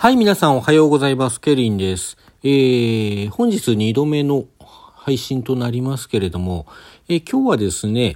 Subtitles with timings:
[0.00, 1.40] はい、皆さんおはようございます。
[1.40, 2.16] ケリンです。
[2.44, 4.44] えー、本日2度目の
[4.94, 6.66] 配信となりますけれども、
[7.08, 8.14] えー今日はですね、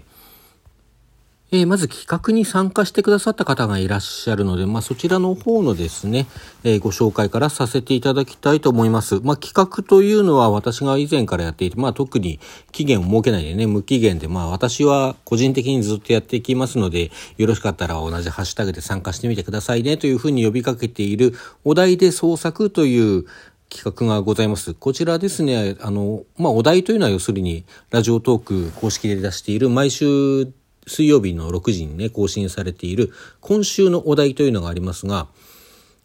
[1.54, 6.26] えーまず企画に参加してくださった方がいらっしゃるので、まあ、そちらの方のですね、
[6.64, 9.20] えーご紹介からさせていただきたいと思います。
[9.20, 23.27] まあ、企画というのは私が以前からやっていて、まあ、特に期限を設けないでね、無期限で、まあ、私は個人的にずっとやっていきますので、よろしかったら同じハッシュタグで参加してみてくださいね、というふうに呼びかけている、お題で創作という
[23.69, 24.73] 企画がございます。
[24.73, 30.50] こちらですね、あの、まあ、お題というのは要するに、ラジオトーク公式で出している毎週
[30.86, 35.28] 水曜日の6時にね、更新されている今週のお題というのがありますが、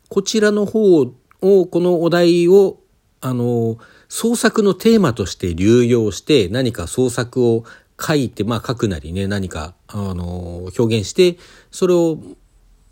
[0.10, 2.80] こちらの方を、このお題を、
[3.22, 3.78] あの、
[4.10, 7.64] 創作のテーマとして流用して何か創作を
[8.00, 11.38] 書いて、まあ書くなりね、何か、あの、表現して、
[11.72, 12.20] それを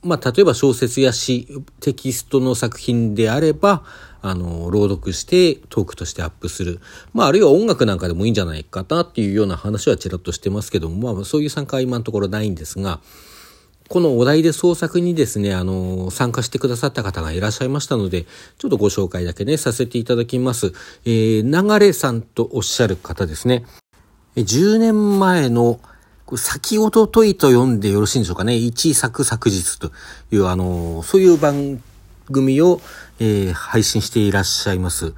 [0.05, 1.47] まあ、例えば小説や詩、
[1.79, 3.83] テキストの作品であれば、
[4.27, 6.79] あの、朗読してトークとしてアップする。
[7.13, 13.01] まあ、あるいは音楽なんかでもいいんじゃないかなっていうような話はちらっとしてますけども、まあ、そういう参加は今のところないんですが、
[13.87, 18.25] このお題で創作にですね、あの、参加してくださった方がいらっしゃいましたので、
[18.57, 20.73] ちょっとご紹介だけね、させていただきます。
[21.05, 23.63] えー、流れさんとおっしゃる方ですね。
[24.35, 25.79] 10年前の
[26.35, 28.55] 先ほどといと読んでよろしいんでしょうかね。
[28.55, 29.91] 一作昨日と
[30.31, 31.81] いう、あの、そういう番
[32.31, 32.81] 組を、
[33.19, 35.13] えー配信していらっしゃいます。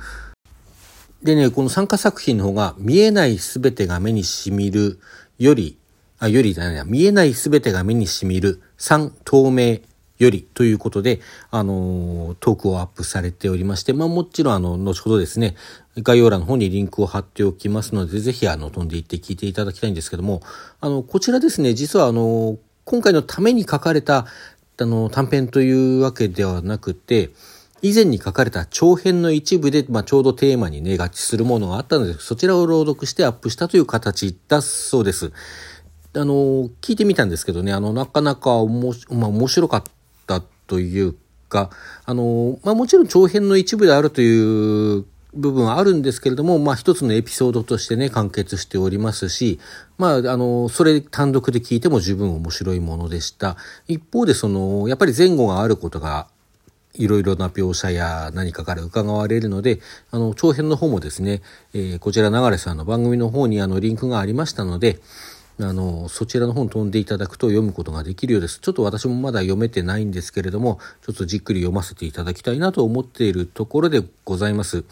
[1.23, 4.99] でね、この参加作品の方が、見えないすべてが目にしみる
[5.39, 5.77] より、
[6.19, 9.79] あ、よりだね、見えないすべてが目にしみる、3透明
[10.19, 15.55] よりということで、あのートークをアップされておりまして、まあもちろんあの、後ほどですね、
[15.97, 20.41] 概要欄の方にリンクを貼っておきますので、ぜひあの、飛んでいって聞いていただきたいんですけども、
[20.79, 24.27] あの、こちらですね、実はあの、今回のために書かれた、
[24.79, 27.31] あの、短編というわけではなくて、
[27.81, 35.31] 以前に書かれた長編の一部で、まあ、ちょうどテーマにね、合致するものがあったので、そちらを朗読してアップしたという形だそうです。
[36.15, 39.83] あの、聞いてみたんですけどね、あの、なかなかおも、まあ、面白かっ
[40.25, 41.15] たという
[41.49, 41.69] か、
[42.05, 45.05] あの、まあ、もちろん長編の一部であるという
[45.35, 49.59] 部分はあるんですけれども、まあ、一つのエピソードとしてね、完結しておりますし、
[49.99, 53.55] まあ、あの、それ単独で聞いても十分面白いものでした。
[53.87, 56.27] 一方で、その、やっぱり前後があることが
[56.97, 59.79] いろいろな描写や何かから伺われるので、
[60.11, 61.41] あの、長編の方もですね、
[61.73, 64.99] えーこちら流れさんの番組の方にあの、リンクがありましたので、
[65.59, 68.59] あの、そちらの方に飛んでいただくと読むことができるようです。
[68.59, 74.83] ちょっと私もまだ読めてないんですけれども、ちょっとじっくり読ませていただきたいなと思っているところでございます。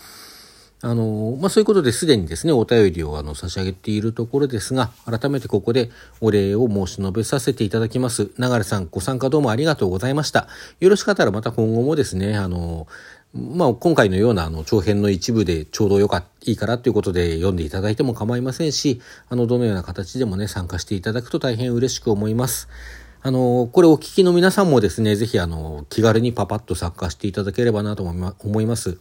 [0.86, 5.90] あの、まあ、そういうことですでにですね、お便りをあの差し上げているところですが、改めてここで
[6.22, 8.30] お礼を申し述べさせていただきます。
[8.38, 10.48] 流さん、ご参加どうもありがとうございました。
[10.80, 12.86] よろしかったらまた今後もですね、あの、
[13.34, 22.70] まあ、今回のようなあの長編の一部でちょうどよかいいからということで読んでいただいても構いませんし、あの、どのような形でもね、参加していただくと大変嬉しく思います。
[23.24, 29.00] あの、これお聞きの皆さんもですね、ぜひあの、気軽にパパッと参加していただければなと思いま思います。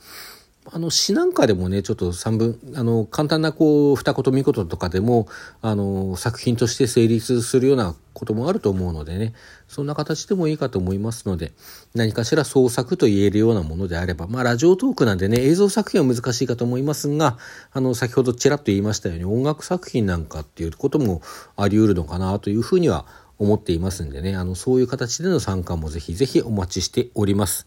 [0.73, 5.29] あの詩なんかでもねちょっと三文あの簡単なこう二言三言とかでも
[5.61, 9.35] あの作品として成立するようなこともあると思うのでね
[9.69, 11.53] そんな形でもいいかと思いますので
[11.95, 17.37] 何かしら創作と言えるようなものであればまあラジオトークなんでね映像作品は難しいかと思いますが
[17.73, 21.21] あの先ほどちらっと言いましたように音楽作品なんかっていうことも
[21.57, 23.05] あり得るのかなというふうには
[23.39, 27.67] 思っていますんでねあのそういう形での参加もぜひぜひお待ちしております。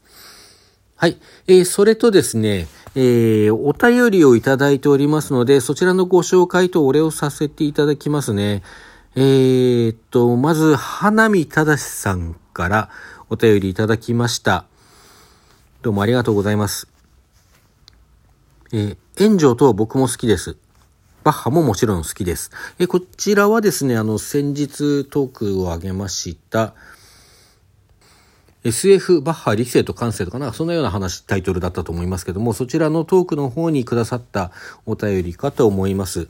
[1.00, 1.18] はい。
[1.46, 8.64] えーそれとですね、えーお便りをいただいておりますので、そちらのご紹介とお礼をさせていただきますね。
[9.16, 12.90] えーっと、まず、花見正さんから
[13.30, 14.66] お便りいただきました。
[15.84, 16.88] どうもありがとうございます。
[18.74, 20.58] えー、炎上と僕も好きです。
[21.24, 22.50] バッハももちろん好きです。
[22.80, 26.74] えーこちらはですね、あの、先日トークを上げました、
[28.64, 34.52] SF バッハ理性と感性とかなそんなような話タイトルだったと思いますけどもそちらのトークの方にくださった
[34.86, 36.28] お便りかと思います。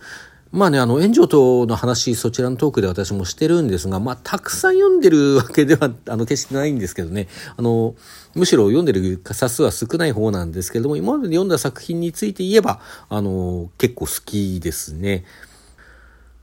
[0.51, 7.95] まあね、あの、炎上との話、そちらのトークで私もしてるんですが、まあ、たくさん読んでるわけでは、 あの、決してないんですけどね、あの、
[8.33, 12.79] むしろ読んでる冊数は少ない方なんですけども、今まで読んだ作品について言えば、
[13.09, 15.25] あの、結構好きですね。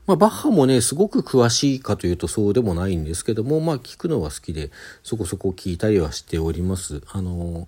[0.07, 4.69] まあ、バッハもね、すごく詳しいかというとそうでもないんですけども、まあ、聞くのは好きで、
[5.03, 7.01] そこそこ聞いたりはしております。
[7.11, 7.67] あの、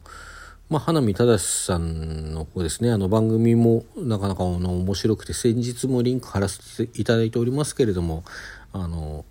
[0.70, 8.24] まあ、花見正さんの方ですね、あの番組もなかなかあの面白くて、先日もリンク貼らせていただいておりますけれども、
[8.72, 9.26] あの、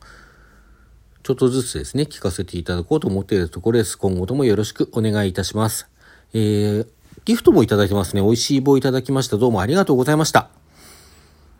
[1.23, 3.99] ちょっとずつですね、聞かせていただこうと思っているところです。
[3.99, 5.89] 今後ともよろしくお願いいたします。
[6.33, 6.87] えー、
[7.25, 8.23] ギフトもいただいてますね。
[8.23, 9.37] 美味しい棒いただきました。
[9.37, 10.56] どうもありがとうございました。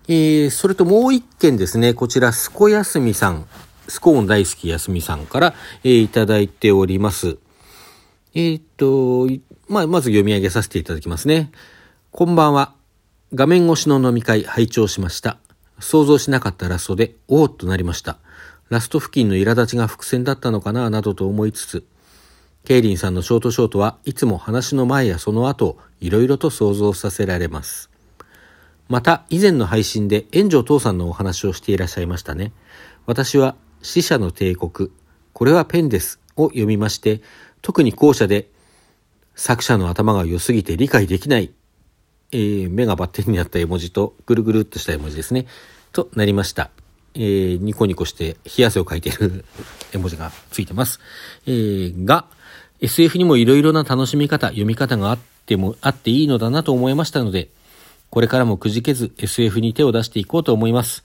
[0.09, 1.93] えー、それともう一件ですね。
[1.93, 3.47] こちら、すこやすみさん。
[3.89, 5.55] スコーン大好きやすみさんから、
[5.85, 7.39] えー、いただいております。
[8.35, 9.27] えー、っと、
[9.69, 11.51] まあ、まず読み上げさせていただきますね。
[12.13, 12.73] こんばんは。
[13.35, 15.39] 画面越しの飲み会拝聴しました。
[15.81, 18.19] 想像しなかったラストで、おーっとなりました。
[18.69, 21.85] ラスト付近の苛立ちが伏線だったのかな、などと思いつつ、
[22.65, 27.91] ケイリンさんのショートショートはいつも話の前やその後、いろいろと想像させられます。
[28.89, 32.53] また、以前の配信で炎上父さんのお話をしていらっしゃいましたね。
[33.07, 34.91] 私は死者の帝国、
[35.33, 37.21] これはペンです、を読みまして、
[37.63, 38.49] 特に後者で、
[39.35, 41.53] 作者の頭が良すぎて理解できない、
[42.33, 45.47] えー、目がバッテンになった絵文字と、ぐるぐるっとした絵文字ですね、
[45.93, 46.71] となりました。
[47.15, 49.45] えー、ニコニコして冷や汗をかいている
[49.93, 51.01] 絵文字がついてます。
[51.47, 52.27] えー、が、
[52.81, 57.49] SF にもいろいろな楽しみ方、読み方があっても、あっていいのだなと思いましたので、
[58.11, 61.05] これからもくじけず SF に手を出していこうと思います。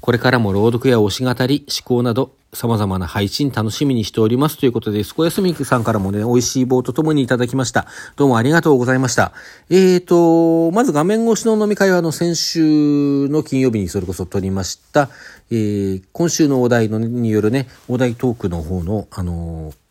[0.00, 7.86] これからも朗読や推し語り、思考など、様々な配信楽しみにしておりますということで、すこやすみさんからもね、美味しい棒とともにいただきました。
[8.16, 9.32] どうもありがとうございました。
[9.70, 15.08] えーと、まず画面越しの飲み会は、あの、先週の金曜日にそれこそ撮りました、
[15.50, 19.83] えー、今週のお題のによるね、お題トークの方の、あのー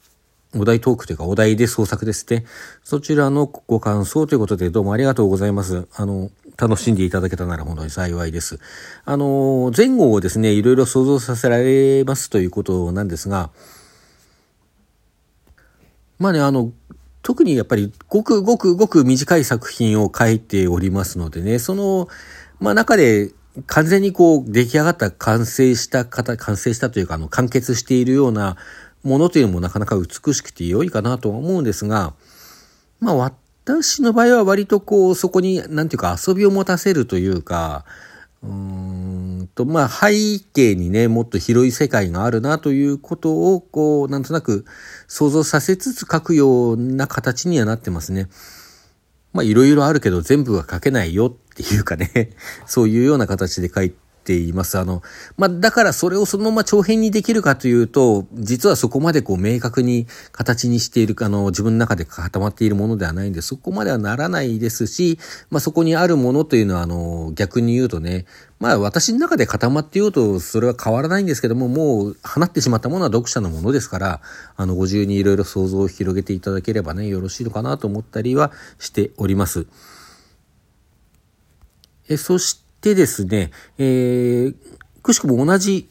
[0.56, 2.46] お題トークというかお題で創作ですね。
[2.84, 5.88] そちらのご感想ということでどうもありがとうございます。
[5.96, 8.60] あの、楽しんでいただけたなら本当に幸いです。
[9.06, 13.50] あの、前後をですね、いろいろ想像させられますということなんですが、
[16.20, 16.72] まあね、あの、
[17.24, 22.08] 特にやっぱりごくごくごく短い作品を書いておりますのでね、その、
[22.60, 23.32] まあ中で
[23.68, 28.58] 完全にこう出来上がった完成した方、完成したというかあの完結しているような
[29.04, 32.14] ものというのもなかなか美しくて良いかなとは思うんですが、
[33.00, 33.16] まあ
[33.66, 37.86] 私の場合は割とこう、そこに、なんていうか遊びを持たせるというか、
[38.42, 44.66] うーんと、まあ背景にね、もっと広い世界があるなということを、こう、なんとなく
[45.08, 48.28] 想像させつつ書くような形にはなってますね。
[49.32, 52.32] まあいろいろあるけど全部は書けないよっていうかね、
[52.68, 54.78] そういうような形で書いてています。
[54.78, 55.04] あの、
[55.38, 68.26] まあ、だからそれをそのまま長編にできるかというと、実はそこまでこう明確に形にしている、あの、自分の中で固まっているものではないんで、そこまではならないですし、まあ、そこにあるものというのは、あの、逆に言うとね、
[68.64, 74.22] まあ私の中で固まっていようとそれは変わらないんですけども、もう放ってしまったものは読者のものですから、
[74.56, 79.68] あのご自由にいろいろ想像を広げていただければね、よろしいのかなと思ったりはしております。
[82.08, 84.56] えそしてでですね、えー、
[85.02, 85.90] くしくも同じ、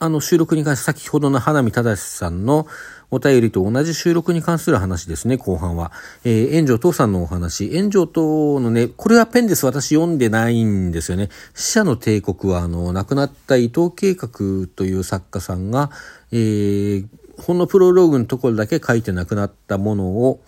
[0.00, 2.66] あの、収録に関して、先ほどの花見正さんの
[3.12, 5.92] お便りと同じ収録に関する話ですね、後半は。
[6.24, 7.70] えー、炎上父さんのお話。
[7.76, 9.64] 炎上父のね、これはペンです。
[9.64, 11.28] 私読んでないんですよね。
[11.54, 15.90] 死者の帝国は、あの、亡くなった伊藤計画という作家さんが、
[16.32, 17.06] えー、
[17.40, 20.40] ほんのプロローグのところだけ書いて亡くなったものを、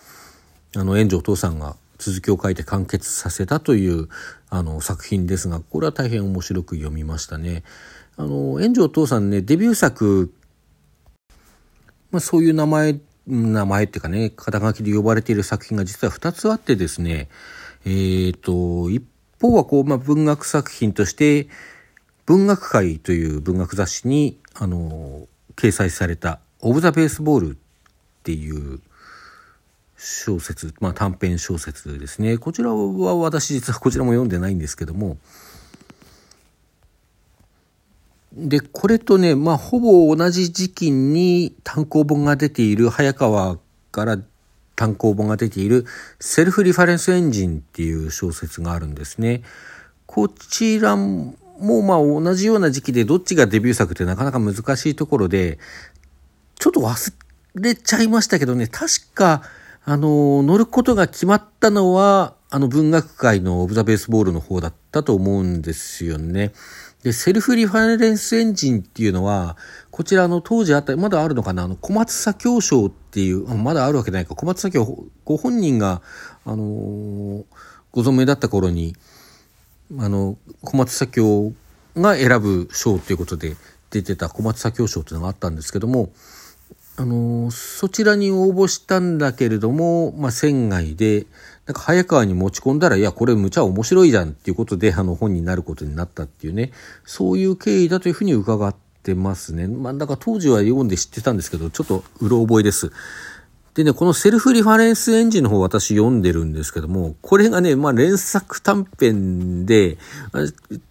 [0.75, 4.09] あの、炎上父さんが続きを書いて完結させたという
[4.51, 7.63] あの作品ですが、これは大変面白く読みましたね。
[8.15, 10.31] あの、炎上父さんね、デビュー作、
[12.11, 17.27] まあそういう名前、名前っていうかね、肩書きで呼ばれている作品が実は2つあってですね、
[17.85, 19.03] えっ、ー、と、一
[19.41, 21.47] 方はこう、まあ文学作品として、
[22.27, 27.57] 文学界という文学雑誌に、あの、掲載された、オブ・ザ・ベースボールっ
[28.21, 28.79] ていう
[30.05, 32.37] 小説、まあ短編小説ですね。
[32.37, 35.17] こちらは私実はこちらも読んでないんですけども、
[38.31, 43.57] で、これとね、まあほぼ同じ時期に単行本が出ている、早川
[43.91, 44.19] から
[44.75, 45.85] 単行本が出ている
[46.19, 49.41] セルフリファレンスエンジンっていう小説があるんですね。
[50.05, 51.33] こちらも
[51.81, 55.57] まあ同じような時期でどっちがデビュー作ってなかなか難しいところで、
[56.59, 57.13] ちょっと忘
[57.55, 59.41] れちゃいましたけどね、確か
[59.87, 66.53] あの、乗ることが決まったのは、あの文学界のオブザベースボールの方だったと思うんですよね。
[67.03, 69.57] で、セルフリファレンスエンジンっていうのは、
[69.91, 71.65] こちらの当時あった、まだあるのかな？
[71.65, 74.33] あの、小松左京賞っていう、まだあるわけないか。
[74.33, 76.01] 小松左京ご本人が、
[76.45, 77.43] あのー、
[77.91, 78.95] ご存命だった頃に、
[79.99, 81.53] あの、小松左京
[81.95, 83.55] が選ぶ賞っていうことで
[83.91, 86.09] 出てた小松左京賞っていうのがあったんですけども、
[86.97, 91.25] あのそちらに応募したんだけれども、まあ、船外で、
[91.65, 96.71] なんか早川に持ち込んだら、いや、これむちゃ面白いじゃんっていうことで、あの本になることになったっていうね、
[97.03, 98.73] そういう経緯だというふうに伺っ
[99.03, 99.67] てますね。
[99.67, 102.91] まあ、だから当時は読んで知ってたんですけど、ちょっとうろ覚えです。
[103.73, 109.97] でね、このセルフリファレンスエンジンの方私読んでるんですけども、これがね、まあ連作短編で、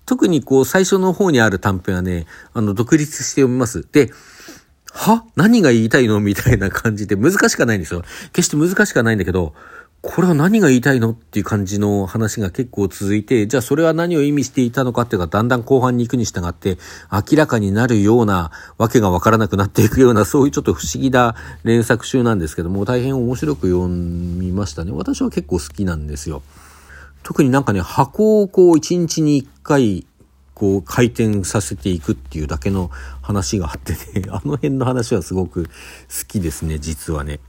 [0.05, 3.87] 特にこう最初の方にある短編はね、あの独立して読みます。
[3.91, 4.11] で、
[4.95, 5.25] は？
[5.35, 6.21] 何が言いたいの？
[6.21, 8.03] みたいな感じで難しくないんですよ。
[8.33, 9.53] 決して難しくないんだけど、
[10.03, 11.11] これは何が言いたいの？
[11.11, 16.79] っていう感じの話が結構続いて、じゃあそれは何を意味していたのかっていうか、だんだん後半に行くに従って、
[17.11, 21.35] 明らかになるような、わけがわからなくなっていくような、そういうちょっと不思議な
[21.65, 24.93] 連作集なんですけども、大変面白く読みましたね。
[24.93, 26.43] 私は結構好きなんですよ。
[27.23, 30.07] 特になんかね、箱をこう一日に一回、
[30.55, 32.91] こう回転させていくっていうだけの
[33.23, 35.71] 話があってね、 あの辺の話はすごく好
[36.29, 37.41] きですね、実はね。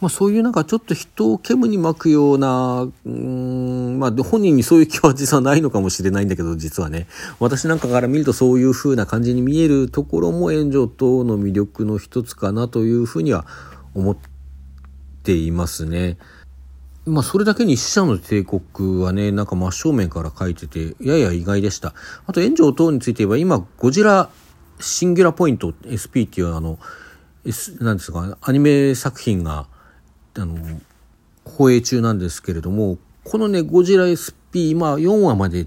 [0.00, 7.06] まあ、そういうなんかちょっと人を煙に巻くような、うーん、まあ、本人にそういう気は実はないのかもしれないんだけど、実はね、
[7.38, 13.46] 私なんかから見るとそういう風な感じに見えるところも炎上等の魅力の一つかなというふうには
[13.94, 14.16] 思っ
[15.22, 16.18] ていますね。
[17.06, 21.94] まあ、それだけに死者の帝国はね、なんか真正面から書いてて、やや意外でした。
[22.26, 24.30] あと、炎上等について言えば、今、ゴジラ
[24.80, 26.78] シンギュラポイント SP っていうあの、
[27.44, 29.66] S、なんですか、アニメ作品が、
[30.34, 30.56] あの、
[31.44, 35.66] 放映中なんですけれども、このね、ゴジラ SP、今4話まで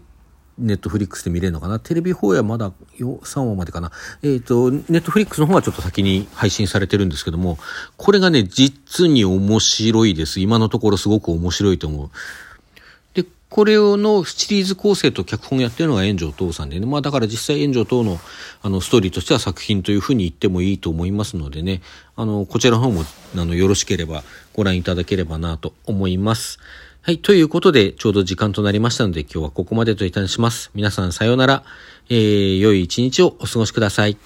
[0.57, 1.79] ネットフリックスで見れるのかな？
[1.79, 3.91] テレビ放映はまだ3話までかな？
[4.23, 7.57] えっ、ー、と、ネットフリックスの方はちょっと先に配信されてるんですけども、
[7.95, 10.39] これがね、実に面白いです。
[10.39, 12.09] 今のところすごく面白いと思う。
[13.13, 16.85] でこれをのシリーズ構成と脚本やってるのが炎上等さんでね。
[16.85, 18.19] まあだから実際炎上等の
[18.61, 21.81] あのストーリーとしては作品というふうに言ってもいいと思いますのでね。
[22.15, 23.03] あの、こちらの方も
[23.35, 24.23] あのよろしければ
[24.53, 26.59] ご覧いただければなと思います。
[27.07, 27.19] はい。
[27.19, 30.71] ということで、ちょうど時間となりましたので、今日はここまでといたします。
[30.75, 31.63] 皆さんさようなら。
[32.09, 34.17] えー、良い一日をお過ごしください。